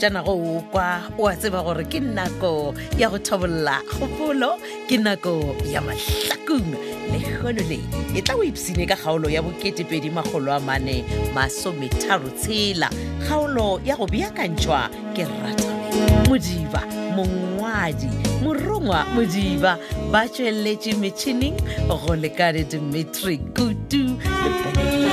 [0.00, 4.56] tsanago o kwa o a tseba gore ke nako ya go thobolola kgopolo
[4.88, 6.72] ke nako ya mahlakung
[7.12, 7.78] legono le
[8.16, 11.04] e tla o ipsine ka kgaolo ya bo2edimagolo a mane
[11.36, 12.88] masometharo tshela
[13.28, 15.68] kgaolo ya go beakantšhwa ke rata
[16.32, 16.80] modiba
[17.14, 18.08] mongwadi
[18.40, 19.76] morongwa modiba
[20.10, 25.09] ba tsweletše metšhining go lekane dimetri kutu le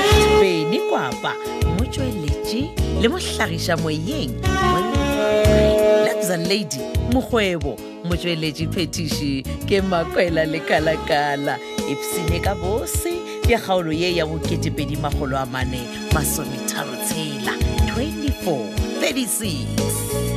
[0.70, 1.34] Jenny Kwapa,
[1.80, 2.72] Mucho Lichi,
[3.02, 6.78] Lemo Sharisha Moying, Labs and Lady,
[7.12, 11.58] Muhuevo, Mucho Lichi Petishi, Kema Kuela Le Kalakala,
[11.90, 17.58] Ipsine Kabosi, Yahoo Yea Wukiti Bedi Maholo Amane, Masomitaro Taylor,
[17.94, 18.68] 24,
[19.02, 20.37] 36.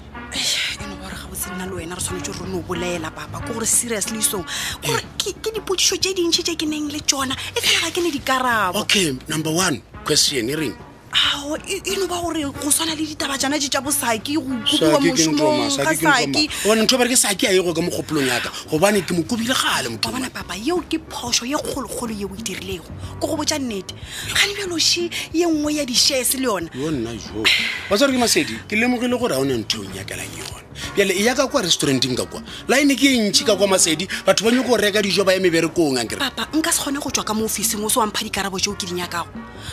[1.42, 4.38] se nna le wena re tshwanetse rone o bolela papa ke gore seriously so
[4.82, 8.78] gore ke dipotsiso tse dintšhi tse ke neng le tsona e felaga ke ne dikarabo
[8.78, 10.74] okay number one question e reng
[11.12, 15.00] ao eno e ba gore go tshwana le ditaba jana je tsa bosaki go kopiwa
[15.00, 19.50] mosomongka sakinthoba re ke saki a ye goe ka mogopolong yaka gobane ke mo kobile
[19.52, 23.58] gale mobona papa yeo ke phoso ye kgolokgolo ye o itirilego e ko go botsa
[23.58, 23.94] nnete
[24.30, 27.42] gane bjaloshe ye nngwe ya di-shese le yona yonna jo
[27.90, 30.61] batsa gore ke masedi ke lemogile gore a o ne nthong e yakelang yone
[30.94, 34.44] pjale e yaka kwa restauranteng ka kwa line ke e ntšhi ka kwa masedi batho
[34.44, 37.34] ba nyo ko reka dijo ba emeberekong a papa nka se kgone go tswa ka
[37.34, 39.28] mo ofising o se wampha dikarabo jeo ke dinyakago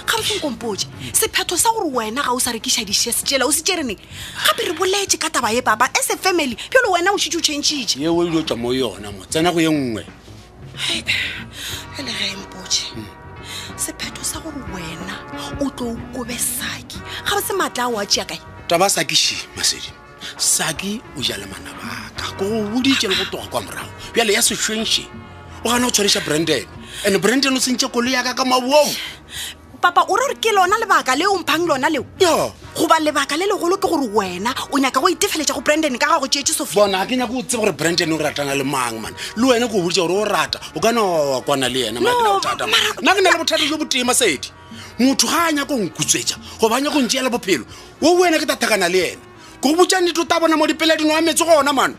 [0.06, 3.96] ga re senkompoje sephetho sa gore wena ga o sa rekiša dishese tela o setšerene
[3.96, 7.42] gape re boletse ka taba ye papa as a family pjelo wena o šitse o
[7.42, 10.04] changee yeo e dilo tswa mo yona mo tsena go ye nngwe
[12.00, 13.08] ele gempoe e hmm.
[13.76, 15.16] sephetho sa gore wena
[15.64, 19.38] o tlo o kobesaki ga ba se maatla a o a eakae taba a sakešie
[19.56, 20.09] masedi
[20.40, 25.06] saki o jale mana baka ko boditse le go toga kwa morago bjale ya sešwengše
[25.66, 26.66] o gana go tshwareša branden
[27.06, 28.96] and branden o sentše kolo yaka ka maboong
[29.82, 32.04] papa o re ke lona lebaka le omphang lona leo
[32.76, 36.28] goba lebaka le legolo ke gore wena o nyaka go itefeletša go branden ka gago
[36.28, 39.44] tšeetse sophia bona ke nyaka o tseba gore branden o ratana le mang man le
[39.46, 43.22] wena ke o boditša gore o rata o kana wa kwana le yena nna ke
[43.22, 44.48] na le bothata jo botema sedi
[45.00, 47.66] motho ga a nyaka go nkutswetša goba a nyaka go ntšeela bophelo
[48.02, 49.29] wo wena ke tathakana le yena
[49.62, 51.94] ko botsa nnetlo ta bona mo dipeledino a metse gona mano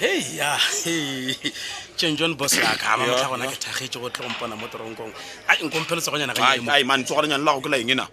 [0.00, 1.44] heya ya,
[2.00, 5.12] changeon bos yaka ama motlha ya gona ke thagetse go tle gompona mo toronkong
[5.48, 6.32] a nkompheletsa gonyana
[6.88, 8.08] man tsoganenyane la go ke la eng ena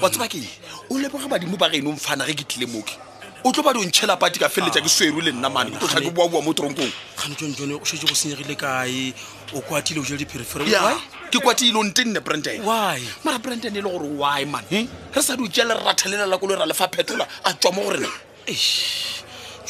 [0.00, 0.38] wa tseba ke
[0.90, 2.94] o leboga badimo ba ge e fana ge ke tlile moke
[3.46, 4.82] o tlo ba di o ntšhela pati ka feleletša ah.
[4.82, 8.14] ke sweru le nna mane ke tlotlha ke boaboa mo tronkong ganetsontsone o shetse go
[8.14, 9.14] senyegile kae
[9.54, 10.66] o kwatile o jele dipherefere
[11.30, 15.36] ke kwatile o nte nne branden mara branden e le gore wy man re sa
[15.38, 18.08] di o tseele reratha le lalako le ra lefa phetola a tswa mo gorena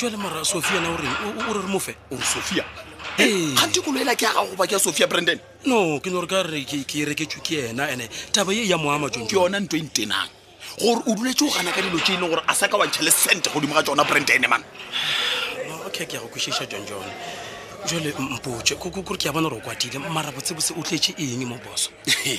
[0.00, 2.64] jale mara sophia na o re re mofe ore sophia
[3.18, 3.52] ee.
[3.60, 5.36] gante kolo ela ke a gago goba ke ya sophia branden
[5.68, 8.68] no ke no re ka re ke reketswe ke e ena ande taba ye e
[8.72, 10.32] ya moama ke yona nto e ntenang
[10.78, 13.02] gore o duletse o gana ka dilo tse e leng gore a sa ka wantšha
[13.02, 14.64] le sente godimo ga tsona brand ene mane
[15.86, 17.12] okay ke ya go kwešiša jonjone
[17.86, 21.56] jale mpotse kore ke ya bona gore o kwatile mmara botsebose o tletse eng mo
[21.64, 22.38] boso ke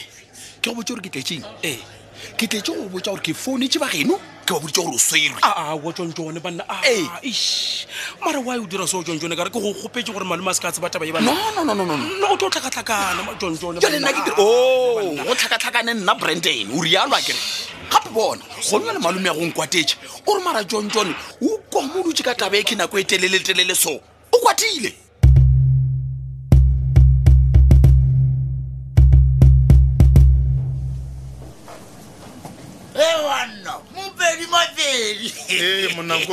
[0.70, 1.78] go botse gore ke tletseng e
[2.38, 5.40] ke tletse go botsa gore ke founetse ba geno ke ba boditse gore o swelwe
[5.42, 7.08] aa wa tsontsone banna eh.
[7.24, 7.88] ish
[8.22, 10.72] mara wy o dira seo tsontsone kare ke go gopetse gore malume a se ka
[10.72, 13.79] tse bataba ebanonnonnonno o tlo o tlhakatlhakana tsontsone
[14.38, 17.57] oh, go tlhakatlhakane nna branden o rialo akere
[17.89, 19.95] gape bona gon na le malome ya go nkwatetše
[20.28, 23.99] o re mara jonjone o komoduse ka taba e ke nako e teleletelele so
[24.31, 24.93] o kwatile
[35.49, 36.25] ee monna ke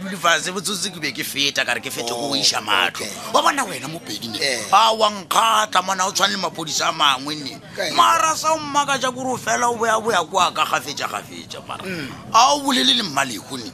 [0.00, 3.42] dule fashe botsotse ke be ke feta kare ke fete go iša matlho oh, wa
[3.42, 4.58] bona wena mopedin eh.
[4.72, 7.60] a ah, wankgatlha mona o tshwane le maphodisa a mangwe nne
[7.96, 11.08] mara sa o mmaka ja kore o fela o boya boya ko a ka gafetsa
[11.08, 12.08] gafetsa mara mm.
[12.34, 13.68] a o bolele le mmalekune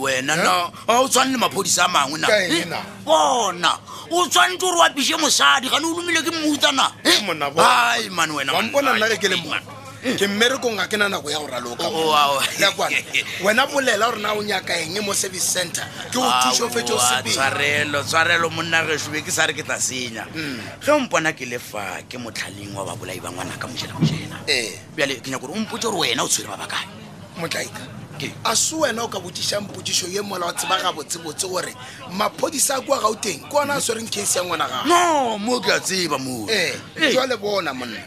[0.00, 0.68] wena eh?
[0.88, 2.64] a o tshwane le maphodisa a mangwe na eh,
[3.06, 3.70] bona
[4.10, 7.18] o tshwanetse gore o apise mosadi gane o lomile ke mmutsana eh?
[7.56, 8.52] ai man wena
[10.00, 12.40] ke mmerekong ga ke na nako ya go raloka oh,
[13.44, 18.00] wena bolela gore na o nyaka eng mo service center ke o thuso fetso tshwarelo
[18.08, 21.04] tshwarelo monna resobe ke sa re ke tla senya ge hmm.
[21.04, 24.72] mpona ke lefa ke motlhaleng wa babolai ba ngwana ka mojela mojena eh.
[24.96, 26.88] bjale ke nyako gore ompotse gore wena o tshwere ba bakae
[27.36, 27.82] motlaika
[28.48, 31.74] a se wena o ka botsišang potsišo ye mola wa tseba ga botsebotse gore
[32.16, 35.60] maphodisa a kua gao teng ke ona a swereng case ya ngwana gago no mo
[35.60, 37.12] ke a tseba mo eh, eh.
[37.12, 38.00] jwa le bona monna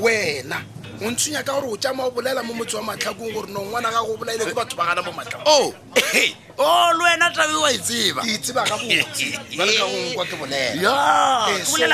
[0.00, 3.62] wena o ntshwenya ka gore o tjama o bolela mo motse wa matlhakong gore no
[3.66, 7.02] ngwana ga go bolaile ke batho ba gana mo matlhakong o oh, o oh, le
[7.02, 9.26] wena tabe wa itseba e ke itseba e ka botse
[9.58, 10.94] bale ka gongwe kwa ke bolela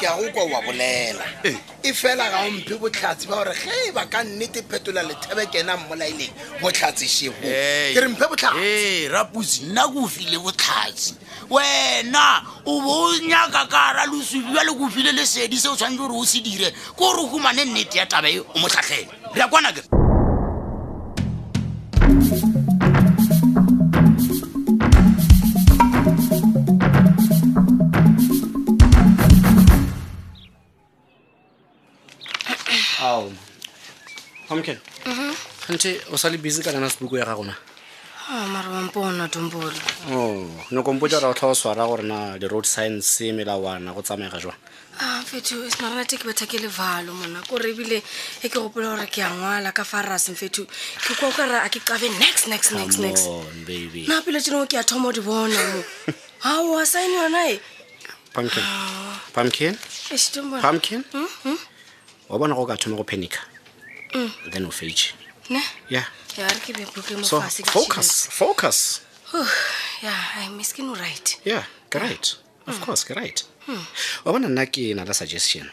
[0.00, 3.54] ke a go kwa o a bolela eh e fela ga omphe botlhatsi ba gore
[3.54, 6.30] ge ba ka nnete phetola lethebe kena mmolaeleng
[6.60, 11.14] botlhatsi shebo ke re mphe botlhatsi ee rapusi nna ko file botlhatsi
[11.50, 15.76] wena o bo o nyaka ka ra losubi ba le kofile le sedi se o
[15.76, 19.42] tshwanetse gore o se dire ko ore o humane nnete ya tabae o motlhatlhele re
[19.42, 19.99] a kwanake
[34.50, 35.30] pumpkin mhm.
[35.70, 37.54] gantse o sa le busy ka lana sebuko ya gagona
[38.34, 39.78] ah, mare wampo ona tombole
[40.10, 40.42] o
[40.74, 44.58] ne kompotsa o tlha o swara gore na di-road science melawana go tsamega jwang
[44.98, 48.02] a fetho e senarate ke betha ke levalo mona kore ebile
[48.42, 50.66] e ke gopola gore ke a ngwala ka fa raseng fetho
[51.06, 53.24] ke kwa okare a ke qabe next next next next
[54.10, 55.80] nna pele tseneo ke a thoma di bona mo
[56.50, 57.54] ao a sign yona e
[58.34, 59.14] pumpkin ah.
[60.66, 61.58] pumpkin hmm, hmm?
[62.34, 63.38] wa bona go ka thoma go panic
[64.14, 64.30] mm.
[64.50, 65.14] then ofage
[65.90, 72.36] yeahfocus focusright yeah kerigt
[72.66, 72.84] of hmm.
[72.84, 73.82] course ke right hmm.
[74.24, 75.66] wa bona nna ke na le suggestion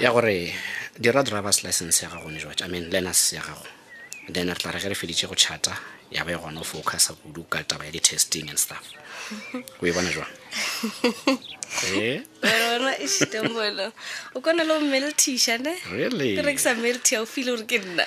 [0.00, 0.54] ya gore
[0.98, 3.66] dira drivers license ya gago ne jwa i mean learners ya gago
[4.32, 5.76] then re tla re ge re feditse go chata
[6.10, 8.82] ya ba gona focus kudu ka taba ya di-testing and stuff
[9.78, 10.32] o e bona jwang
[11.94, 12.26] eh?
[14.34, 15.78] o kona le o meltisha ne
[16.36, 16.74] ke rekisa
[17.26, 18.06] file gore ke nna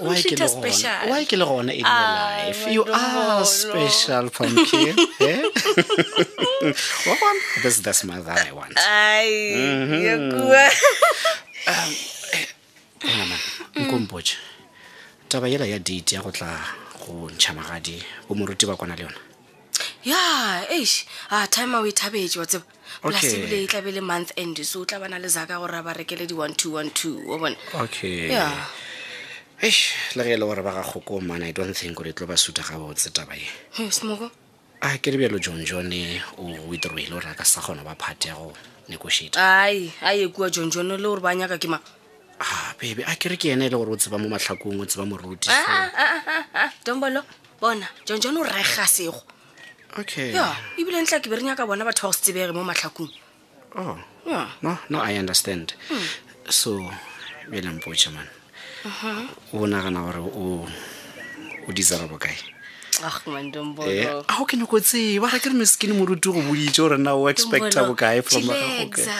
[0.00, 4.96] why ke le gona in your ah, life you are special pumpkin
[7.04, 10.32] wa bona this the smile that i want mhm.
[11.68, 11.92] um,
[13.04, 13.36] eh,
[13.76, 14.47] nkompotša mm
[15.28, 16.56] taba yela ya date ya go tla
[17.06, 19.16] go ntšha magadi o moruti ba kwana le yona
[20.08, 22.64] ya eish a time a o e thabetse wa tseba
[23.04, 25.82] plus e, e tlabe le month end so o tla bana le zaka gore a
[25.84, 28.48] ba rekele di-one two one two o bone okay ya
[29.60, 32.26] le ge e le gore ba ga goko mana i don't think gore e tlo
[32.26, 33.44] ba suta gabotse taba e
[33.92, 34.30] smoko
[34.80, 38.32] a ke re bjalo john jone o withdrawile gore a ka sa kgona ba phate
[38.32, 38.54] ya go
[38.88, 41.84] negotiate ai a ye kua john jone le gore ba nyaka ke mang
[42.40, 44.84] Ah, a bebe a kere ke ene e le gore o tseba mo matlhakong o
[44.86, 45.50] tseba moruti
[46.86, 49.22] dombolo ah, ah, bona jonjone o rega sego
[49.98, 50.30] okay
[50.78, 53.10] ebile ntla ke bereng ya ka bona batho ba go se tsebege mo matlhakong
[53.82, 53.98] oh.
[54.62, 56.06] no no i understand hmm.
[56.48, 56.78] so
[57.50, 58.28] elempoche man
[58.86, 59.26] uh-huh.
[59.58, 60.62] o nagana gore o
[61.74, 66.38] disara bokae eh, a go ke nako tsee ba ga ke re meskine moruti go
[66.38, 68.86] boditse gore na o expecta bokae from exactly.
[68.86, 69.10] okay.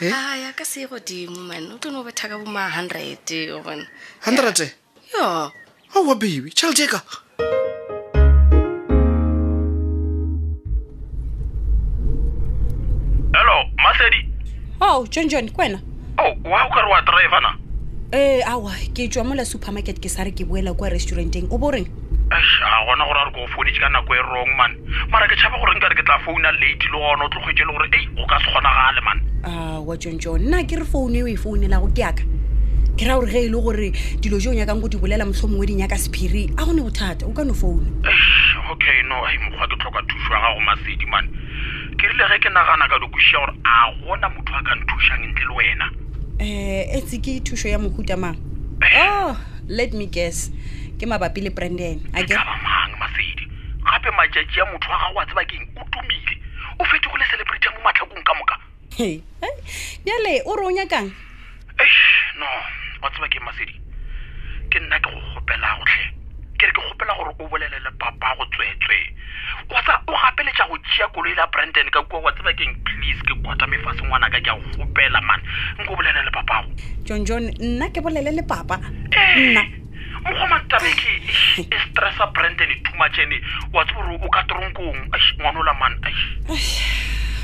[0.00, 0.08] Eh?
[0.08, 3.20] aya ka se godimo man o tlone o betha ka boma hundred
[3.52, 3.84] o bona
[4.24, 4.72] hundred
[5.12, 5.52] ya
[5.92, 7.04] aowa baby chaldeka
[7.36, 7.44] e
[13.36, 14.20] hello masedi
[14.80, 15.76] o oh, john john ke wena
[16.16, 17.50] oo oh, wa o kare wa drive na
[18.16, 21.58] ee eh, awa ke tswa mola supermarket ke sa re ke boela kwa restauranteng o
[21.60, 21.84] boreng
[22.32, 22.40] a
[22.88, 24.80] gona gore a re ko founetse ka nako e rong mane
[25.12, 27.72] mara ke tšhaba gore nka re ke tla founa late le gona o tlogetse le
[27.76, 31.24] gore ei o ka se kgonagale mane Ah, wa tsontson nna ke re founu e
[31.24, 32.24] o e go ke aka
[32.92, 33.88] ke ra gore ge e le gore
[34.20, 37.32] dilo jeo nyakang go di bolela motlho mongwe dinya ka sephiri a gone bothata o
[37.32, 37.88] ka no founu
[38.72, 41.28] okay no ai mokgwa ke tlhoka thuso ya gago masedi mane
[41.96, 45.44] ke rile ge ke nagana ka dikosia gore a gona motho a ka nthusang ntle
[45.48, 45.86] le wena
[46.36, 48.36] um etse ke thuso ya mohuta mang
[48.84, 49.08] eh.
[49.24, 49.40] oh
[49.72, 50.52] let me guess
[51.00, 53.48] ke mabapi le branden akaba mang masedi
[53.88, 56.34] gape matšatši ya motho wa gago a tsebakeng o tumile
[56.76, 58.59] o fetse go le celebrity ya mo matlhakong ka moka
[59.00, 61.08] bjale o re o nyakang
[62.36, 62.46] no
[63.02, 63.72] wa tseba ke masedi
[64.70, 66.02] ke nna ke go gopela gotlhe
[66.60, 68.96] ke re ke gopela gore o bolele le papa go tswetswe
[69.72, 73.20] wa tsa o gapeletša go tšea koloi la brandon ka kua wa tseba keng please
[73.24, 75.40] ke kwata mefase ngwana ka ke a go gopela man
[75.80, 76.68] nko le papago
[77.08, 79.64] john john nna ke bolele le papa nna
[80.28, 81.12] mokgomatabeke
[81.56, 83.24] e stressa brandon too wa tse
[83.96, 85.08] gore o ka toronkong
[85.40, 85.96] ngwana o la man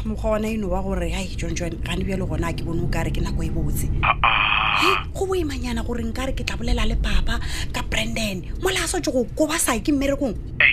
[0.06, 2.86] mokgwa ona eno wa gore ai jonjon gane bja le gona a ke bone o
[2.86, 5.04] kare ke nako e botse ah, ah.
[5.12, 7.40] go boimanyana gore nka re ke tla bolela le papa
[7.74, 10.66] ka brandon molaso tse go koba sae ke mmerekong e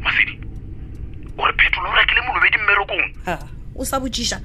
[0.00, 0.34] masedi
[1.36, 3.06] ore phetolo ore kele molobedi mmerekong
[3.76, 4.40] o sa boiša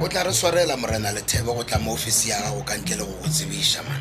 [0.00, 3.04] o tla re swarela morena lethebo go tla mo ofisi ya gago ka ntle le
[3.04, 3.98] go go tsebiša man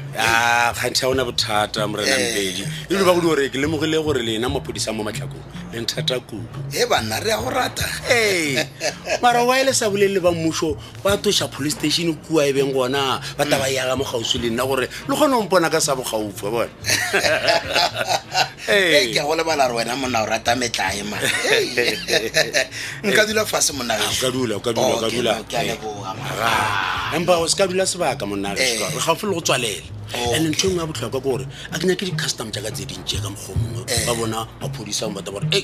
[0.73, 2.33] kganthe ga ona bothata morena eh.
[2.33, 5.37] mpedi ebile ba godi gore ke lemogile gore lena maphodisa mo matlhakong
[5.73, 6.41] le nthata kudu
[6.73, 8.65] e banna re ya go rata ee
[9.21, 13.21] mara wa e sa bolele ba mmušo ba toša police station kua e beng gona
[13.37, 16.49] ba taba yaga mo gausi le nna gore le kgone go mpona ka sa bogaufa
[16.49, 16.71] bone
[18.71, 21.21] e ke go lebala re wena monna o rata metlae man
[23.05, 24.03] nka dula fase monaka
[25.53, 25.92] ah,
[27.13, 28.79] empa o se ka dula sebaka monnare eh.
[29.05, 29.83] gaufe le go tswalela
[30.15, 30.33] oh.
[30.35, 33.29] and ntho engwe ya botlhokwa ke gore a kenya ke di-custom jaaka tse dintse ka
[33.29, 34.05] mokgo mongwe eh.
[34.05, 35.61] ba bona maphodisa ng bata gore e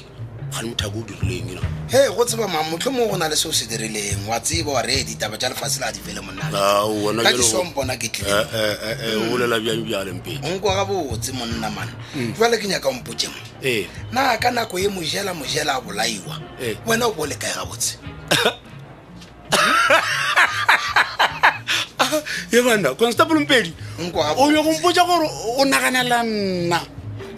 [0.54, 3.28] gane motho ya ko o dirileng ena he go tseba ma motlho mo go na
[3.28, 5.92] le se o se dirileng wa tseba wa redi eh, taba ja lefatshe le a
[5.92, 12.34] di fele monnaaisompona ketlolela bjanbjalempenkwa ga botse monna ah, mana mm.
[12.40, 13.34] jale ke nyaka ompotjemo
[14.12, 16.38] na ka nako e mojela mojela a bolaiwa
[16.86, 17.98] wena o bo o lekae ga botse
[22.52, 23.74] ebanna constable mpedi
[24.38, 26.80] o nya gompotsa gore o naganela nna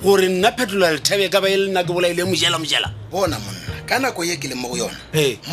[0.02, 4.00] gore nna phetola lethabe ka ba e le nna ke bolaile mojelamojela bona monna ka
[4.00, 4.98] nako ye ke le mo go yona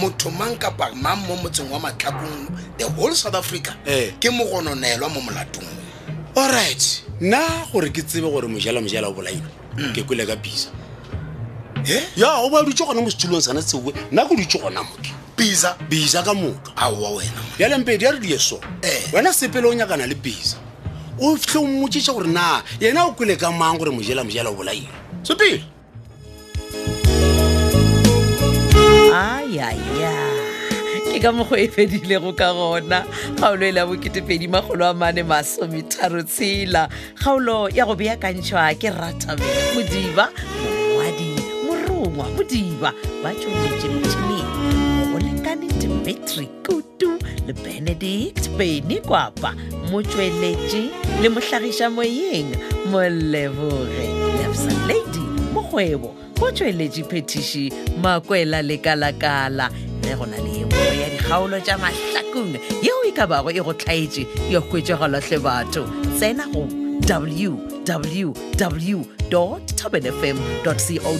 [0.00, 2.48] motho mankapa mang mo motseng wa matlhakong
[2.78, 3.74] the whole south africa
[4.20, 5.66] ke mogononeelwa mo molatong
[6.36, 7.38] allright nna
[7.72, 9.42] gore ke tsebe gore mojelamojela o bolaile
[9.76, 9.92] mm.
[9.92, 10.70] ke kole ka bisa
[12.16, 15.78] ya o ba dutse gona mo setulong sana seoe nna ke dutse gona motho bisa
[15.86, 19.06] bisa ka moto ao wa wena yalempedi ya re die so eh.
[19.14, 20.58] wena sepele o nyakana le bisa
[21.22, 24.54] o tlhe o mmotsiša gore na yena o kwele ka mang gore mojela mojela o
[24.58, 24.90] bolaile
[25.22, 25.62] sepele
[29.14, 30.10] ayaya
[31.06, 33.06] ke ka mokgwa e fedilego ka gona
[33.38, 39.46] kgaolo e labokeepedi magolo a mane masometharo tshela kgaolo ya go beakantšhwa ke ratabe
[39.78, 40.34] modiba
[40.66, 41.30] mowadi
[41.62, 42.90] morongwa modiba
[43.22, 44.47] ba tsonetse metšhineng
[46.08, 47.10] Victory Kutu
[47.46, 49.50] le Benedict Benny Kwapa
[49.90, 50.88] mo tsweletse
[51.20, 52.48] le mo hlagisha moyeng
[52.88, 54.08] mo lebore
[54.40, 55.20] Lefsa Lady
[55.52, 57.68] mo kgwebo go tsweletse petition
[58.00, 59.68] makwela le kalakala
[60.02, 64.24] re gona le yo ya dikgaolo tsa mahlakung yeo e ka bago e go tlhaetse
[64.50, 65.84] yo khwetse go lahle batho
[66.16, 66.64] tsena go
[67.44, 68.98] www
[69.76, 71.12] tobenfm co za o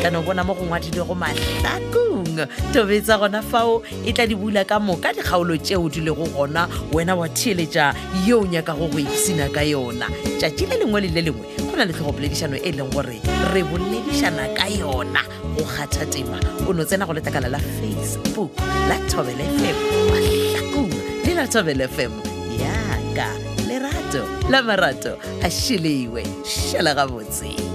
[0.00, 4.34] tla no bona mo go ngwadile go mahlakung teng tobetsa gona fao e tla di
[4.34, 7.94] bula ka moka dikgaolo tseo di lego gona wena wa theeletša
[8.26, 10.06] yeo nyaka go go ipsina ka yona
[10.40, 13.20] tšatši le lengwe le le lengwe go na le tlhogopoledišano e leng gore
[13.54, 15.22] re boledišana ka yona
[15.56, 16.38] go kgatha tema
[16.68, 18.50] o no tsena go letlakala la facebook
[18.88, 19.78] la tobele fm
[20.10, 20.94] mahlakong
[21.26, 22.12] le la tobele fm
[22.58, 23.28] yaka
[23.68, 27.73] lerato la marato a šheleiwe šhela gabotsen